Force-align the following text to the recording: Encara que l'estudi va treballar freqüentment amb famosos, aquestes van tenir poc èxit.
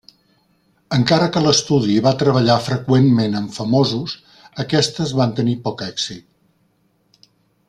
Encara 0.95 1.27
que 1.35 1.43
l'estudi 1.47 1.97
va 2.07 2.13
treballar 2.23 2.55
freqüentment 2.69 3.37
amb 3.43 3.53
famosos, 3.59 4.17
aquestes 4.65 5.15
van 5.21 5.37
tenir 5.43 5.57
poc 5.69 5.89
èxit. 5.93 7.33